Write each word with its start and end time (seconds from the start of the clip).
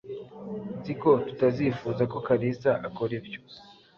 Nzi 0.79 0.93
ko 1.01 1.11
tutazifuza 1.27 2.03
ko 2.11 2.17
Kalisa 2.27 2.71
akora 2.87 3.11
ibyo. 3.19 3.39